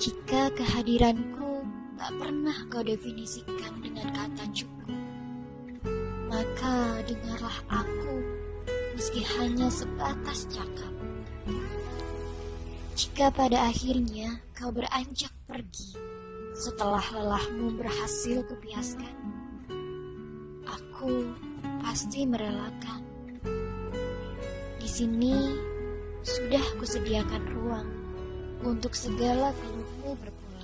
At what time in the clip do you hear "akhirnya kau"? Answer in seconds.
13.68-14.72